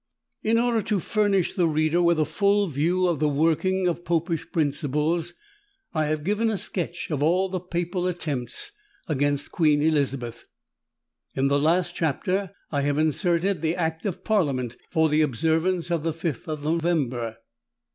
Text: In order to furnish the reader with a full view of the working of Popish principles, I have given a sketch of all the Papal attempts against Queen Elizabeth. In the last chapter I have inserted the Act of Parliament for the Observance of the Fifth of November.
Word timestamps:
In 0.41 0.57
order 0.57 0.81
to 0.81 0.99
furnish 0.99 1.53
the 1.53 1.67
reader 1.67 2.01
with 2.01 2.19
a 2.19 2.25
full 2.25 2.65
view 2.65 3.05
of 3.05 3.19
the 3.19 3.29
working 3.29 3.87
of 3.87 4.03
Popish 4.03 4.51
principles, 4.51 5.35
I 5.93 6.05
have 6.05 6.23
given 6.23 6.49
a 6.49 6.57
sketch 6.57 7.11
of 7.11 7.21
all 7.21 7.49
the 7.49 7.59
Papal 7.59 8.07
attempts 8.07 8.71
against 9.07 9.51
Queen 9.51 9.83
Elizabeth. 9.83 10.47
In 11.35 11.49
the 11.49 11.59
last 11.59 11.93
chapter 11.93 12.49
I 12.71 12.81
have 12.81 12.97
inserted 12.97 13.61
the 13.61 13.75
Act 13.75 14.07
of 14.07 14.23
Parliament 14.23 14.75
for 14.89 15.07
the 15.07 15.21
Observance 15.21 15.91
of 15.91 16.01
the 16.01 16.13
Fifth 16.13 16.47
of 16.47 16.63
November. 16.63 17.37